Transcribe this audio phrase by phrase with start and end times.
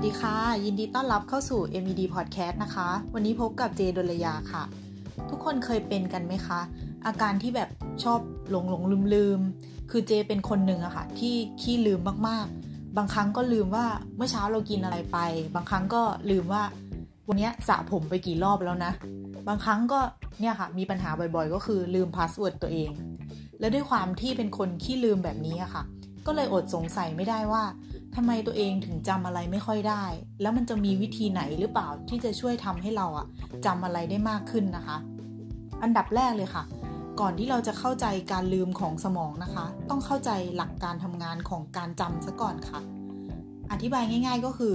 [0.00, 4.62] วัสดีค่ะ ยินดีต้อนรับเข้าสู่ MED Podcast นะคะ วันนี้พบกับเจดลยาค่ะ
[5.30, 6.60] ทุกคนเคยเป็นกันไหมคะ
[7.06, 7.68] อาการที่แบบ
[8.04, 8.20] ชอบ
[8.50, 9.40] หลงหลงลืมลืม
[9.90, 13.86] คือเจเป็นคนหนึ่งอะค่ะ ที่ขี้ลืมมากๆ บางครั้งก็ลืมว่า
[14.16, 15.18] เมื่อเช้าเรากินอะไรไป
[15.54, 16.62] บางครั้งก็ลืมว่า
[17.28, 18.92] วันนี้สระผมไปกี่รอบแล้วนะ
[19.48, 20.00] บางครั้งก็
[20.40, 22.90] เนี่ยค่ะ มีปัญหาบ่อยๆ ก็คือลืม password ตัวเอง
[23.60, 25.82] และด้วยความที่เป็นคนขี้ลืมแบบนี้อะค่ะ
[26.26, 27.62] ก็เลยอดสงสัยไม่ได้ว่า
[28.20, 30.04] ทำไมตัวเองถึงจำอะไรไม่ค่อยได้
[30.40, 33.26] แล้วมันจะมีวิธีไหนหรือเปล่าที่จะช่วยทำให้เราอะ
[33.66, 34.96] จำอะไรได้มากขึ้นนะคะ
[35.82, 36.64] อันดับแรกเลยค่ะ
[37.20, 42.80] ก่อนที่เราจะเข้าใจการลืมของสมองนะคะ ต้องเข้าใจหลักการทำงานของการจำซะก่อนค่ะ
[43.72, 44.74] อธิบายง่าย ๆ ก็คือ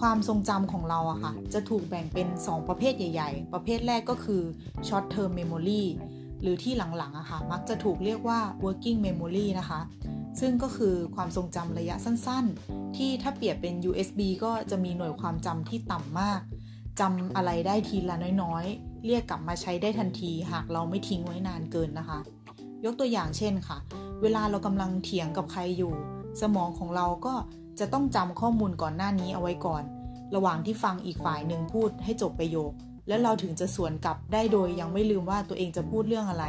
[0.00, 4.42] ความทรงจำของเราอะค่ะ จะถูกแบ่งเป็น 2 ประเภทใหญ่ ๆ ประเภทแรกก็คือ
[4.86, 5.82] short term memory
[6.40, 9.80] หรือที่หลังๆอะค่ะ มักจะถูกเรียกว่า working memory นะคะ
[10.40, 12.46] ซึ่งก็คือความทรงจำระยะสั้น
[12.98, 16.40] ที่ถ้าเปรียบเป็น USB ก็จะมีหน่วยความจำที่ต่ำมาก
[17.00, 22.18] จำอะไรได้ทีละน้อยๆ เรียกกลับมาใช้ได้ทันที หากเราไม่ทิ้งไว้นานเกินนะคะ
[22.84, 23.78] ยกตัวอย่างเช่นค่ะ
[24.22, 25.92] เวลาเรากำลังเถียงกับใครอยู่
[26.40, 27.34] สมองของเราก็
[27.78, 29.82] จะต้องจำข้อมูลก่อนหน้านี้เอาไว้ก่อน
[30.34, 32.72] ระหว่างที่ฟังอีกฝ่ายหนึ่งพูดให้จบประโยค
[33.08, 36.44] แล้วเราถึงจะสวนกลับได้โดยยังไม่ลืมว่าตัวเองจะพูดเรื่องอะไร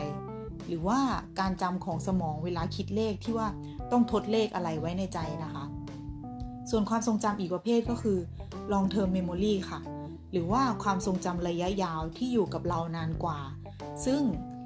[0.67, 0.99] หรือว่า
[1.39, 3.47] การจำของสมองเวลาคิดเลขที่ว่า
[3.91, 5.65] ต้องทดเลขอะไรไว้ในใจนะคะ
[6.69, 8.17] ส่วนความทรงจำอีกประเภทก็คือ
[8.71, 9.79] long term memory ค่ะ
[10.31, 13.39] หรือว่าความทรงจำระยะยาวที่อยู่กับเรานานกว่า
[14.05, 14.21] ซึ่ง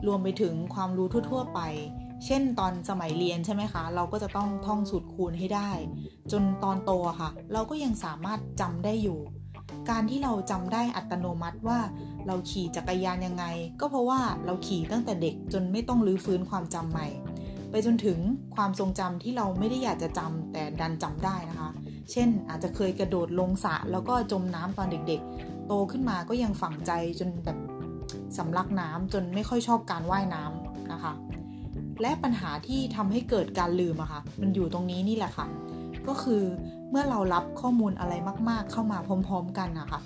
[0.07, 1.59] รวมไปถึงความรู้ทั่ว ๆ ไป
[2.25, 5.71] เช่นตอนสมัยเรียนใช่ไหมคะ เราก็จะต้องท่องสูตรคูณให้ได้
[6.31, 9.19] จนตอนโตค่ะ เราก็ยังสามารถจำได้อยู่
[9.89, 11.79] การที่เราจำได้อัตโนมัติว่า
[12.27, 13.45] เราขี่จักรยานยังไง
[13.79, 17.07] ก็เพราะว่าเราขี่ตั้งแต่เด็กจนไม่ต้องรื้อฟื้นความจำใหม่
[17.71, 18.19] ไปจนถึง
[18.55, 21.69] ความทรงจำที่เราไม่ได้อยากจะจำแต่ดันจำได้นะคะ
[22.11, 27.57] เช่น อาจจะเคยกระโดดลงสระแล้วก็จมน้ำตอนเด็กๆ โตขึ้นมาก็ยังฝังใจจนแบบ
[28.37, 31.13] สำลักน้ำจนไม่ค่อยชอบการว่ายน้ำนะคะ
[32.01, 35.47] และปัญหาที่ทำให้เกิดการลืมอะคะ่ะ มันอยู่ตรงนี้นี่แหละค่ะ
[36.07, 36.43] ก็คือ
[36.89, 38.13] เมื่อเรารับข้อมูลอะไร
[38.49, 39.99] มาก ๆ เข้ามาพร้อม ๆ กันนะคะ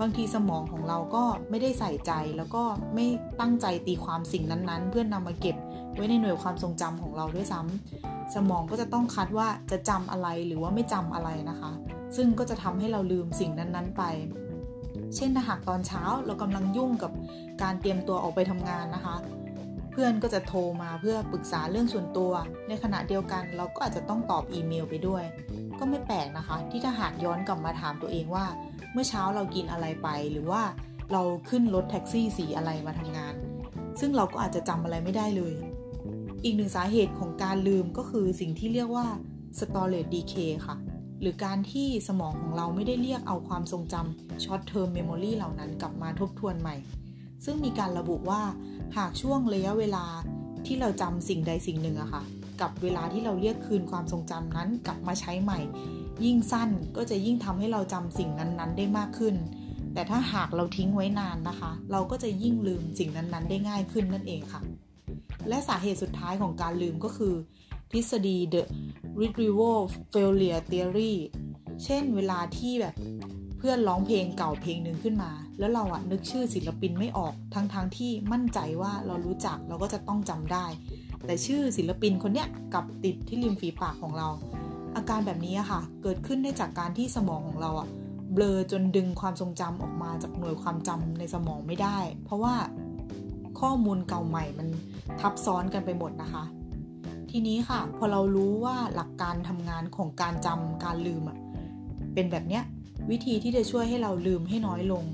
[0.00, 2.62] บางทีสมองของเราก็ไม่ได้ใส่ใจแล้วก็
[2.94, 3.06] ไม่
[3.40, 5.56] ตั้งใจตีความสิ่งนั้นๆ เพื่อนนำมาเก็บ
[5.94, 11.70] ไว้ในหน่วยความทรงจำของเราด้วยซ้ำสมองก็จะต้องคัดว่าจะจำอะไรหรือว่าไม่จำอะไรนะคะ
[12.16, 14.02] ซึ่งก็จะทำให้เราลืมสิ่งนั้นๆไป
[15.16, 17.12] เช่นถ้าหากตอนเช้าเรากำลังยุ่งกับ
[17.62, 19.16] การเตรียมตัวออกไปทำงานนะคะ
[19.92, 22.32] เพื่อนก็จะโทรมาเพื่อปรึกษาเรื่องส่วนตัว
[22.68, 25.24] ในขณะเดียวกันเราก็อาจจะต้องตอบอีเมลไปด้วย
[25.78, 28.46] ก็ไม่แปลกนะคะ ที่ถ้าหากย้อนกลับมาถามตัวเองว่า
[28.96, 30.62] มื่อเช้าเรากินอะไรไป หรือว่า
[31.12, 33.34] เราขึ้นรถแท็กซี่สีอะไรมาทำงาน
[34.00, 35.54] ซึ่งเราก็อาจจะจำอะไรไม่ได้เลย
[36.44, 39.06] อีกหนึ่งสาเหตุของการลืมก็คือสิ่งที่เรียกว่า
[39.58, 40.76] storage decay ค่ะ
[41.20, 46.76] หรือการที่สมองของเราไม่ได้เรียกเอาความทรงจำ short term memory เหล่านั้นกลับมาทบทวนใหม่
[47.44, 48.42] ซึ่งมีการระบุว่า
[48.96, 50.04] หากช่วงระยะเวลา
[50.66, 52.22] ที่เราจำสิ่งใดสิ่งหนึ่งอะค่ะ
[52.60, 55.60] กับเวลาที่เราเรียกคืนความทรงจำนั้นกลับมาใช้ใหม่
[56.24, 59.34] ยิ่งสั้นก็จะยิ่งทำให้เราจำสิ่งนั้นๆ ได้มากขึ้น
[59.94, 64.60] แต่ถ้าหากเราทิ้งไว้นานนะคะ เราก็จะยิ่งลืมสิ่งนั้นๆ ได้ง่ายขึ้นนั่นเองค่ะ
[65.48, 67.34] และสาเหตุสุดท้ายของการลืมก็คือ
[67.92, 68.62] ทฤษฎี The
[69.20, 69.80] Retrieval
[70.12, 71.14] Failure Theory
[71.84, 72.94] เช่นเวลาที่แบบ
[73.58, 80.66] เพื่อนร้องเพลงเก่าเพลงหนึ่งขึ้นมา แล้วเราอะนึกชื่อศิลปินไม่ออกทั้งๆทที่มั่นใจว่าเรารู้จักเราก็จะต้องจำได้
[81.26, 84.28] แต่ชื่อศิลปินคนเนี้ยกับติดที่ริมฝีปากของเรา
[84.96, 87.88] อาการแบบนี้ค่ะ เกิดขึ้นได้จากการที่สมองของเราอะ
[88.32, 92.54] เบลอจนดึงความทรงจำออกมาจากหน่วยความจำในสมองไม่ได้ เพราะว่า
[93.60, 94.68] ข้อมูลเก่าใหม่มัน
[95.20, 96.44] ทับซ้อนกันไปหมดนะคะ
[97.30, 101.38] ทีนี้ค่ะ พอเรารู้ว่าหลักการทำงานของการจำการลืมอะ
[102.14, 102.62] เป็นแบบเนี้ย
[103.10, 105.04] วิธีที่จะช่วยให้เราลืมให้น้อยลง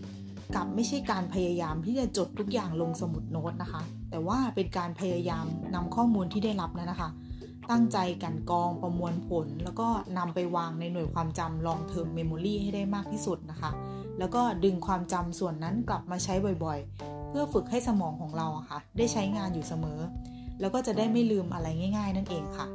[0.55, 7.09] กับไม่ใช่การพยายามที่จะจดทุกอย่างลงสมุดโน้ตนะคะ แต่ว่าเป็นการพยายามนำข้อมูลที่ได้รับแล้วนะคะ
[7.71, 9.89] ตั้งใจกันกองประมวลผล แล้วก็
[10.19, 13.71] นำไปวางในหน่วยความจำ long term memory ให้ได้มากที่สุดนะคะ
[14.19, 16.35] แล้วก็ดึงความจำส่วนนั้นกลับมาใช้
[16.65, 20.01] บ่อยๆ เพื่อฝึกให้สมองของเราอะคะ่ะ ได้ใช้งานอยู่เสมอ
[20.61, 21.67] แล้วก็จะได้ไม่ลืมอะไร
[21.97, 22.67] ง่าย ๆ นั่นเองค่ะ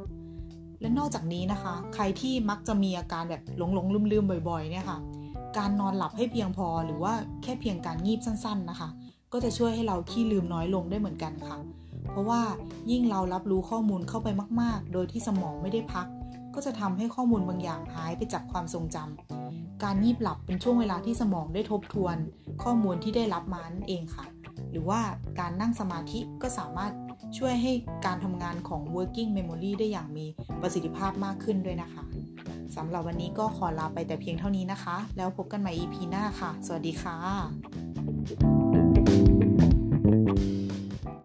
[0.80, 4.98] และนอกจากนี้นะคะ ใครที่มักจะมีอาการแบบหลงหลงลืมลืมบ่อยๆ เนี่ยค่ะ
[5.56, 8.88] การนอนหลับให้เพียงพอหรือว่าแค่เพียงการงีบสั้น ๆนะคะ
[9.32, 11.58] ก็จะช่วยให้เราขี้ลืมน้อยลงได้เหมือนกันค่ะ
[12.10, 12.40] เพราะว่า
[12.90, 14.28] ยิ่งเรารับรู้ข้อมูลเข้าไป
[14.60, 16.06] มาก ๆ โดยที่สมองไม่ได้พัก
[16.54, 22.16] ก็จะทำให้ข้อมูลบางอย่างหายไปจากความทรงจำการงีบหลับเป็นช่วงเวลาที่สมองได้ทบทวน
[22.62, 24.24] ข้อมูลที่ได้รับมานั่นเองค่ะ
[24.70, 25.00] หรือว่า
[25.40, 26.92] การนั่งสมาธิก็สามารถ
[27.38, 27.72] ช่วยให้
[28.06, 30.26] การทำงานของ working memory ได้อย่างมี
[30.60, 32.04] ประสิทธิภาพมากขึ้นด้วยนะคะ
[32.76, 37.87] สำหรับวันนี้ก็ขอลาไปแต่เพียงเท่านี้นะคะ แล้วพบกันใหม่ EP หน้าค่ะ สวัสดีค่ะ